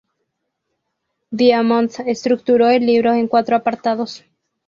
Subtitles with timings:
[1.29, 4.25] Diamond estructuró el libro en cuatro apartados.